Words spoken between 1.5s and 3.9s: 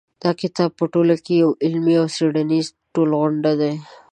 علمي او څېړنیز ټولغونډ دی.